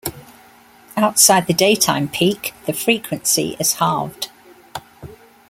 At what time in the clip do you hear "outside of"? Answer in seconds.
0.97-1.45